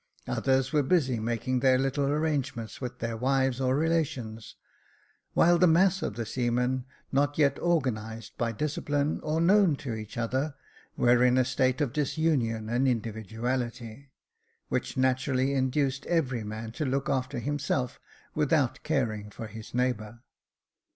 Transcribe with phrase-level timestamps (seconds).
[0.27, 4.55] Others were busy making their little arrangements with their wives or relations;
[5.33, 10.17] while the mass of the seamen, not yet organised by discipline, or known to each
[10.17, 10.55] other,
[10.97, 14.09] were in a state of disunion and individuality,
[14.69, 17.99] which naturally induced every man to look after himself
[18.33, 20.21] without caring for his neighbour.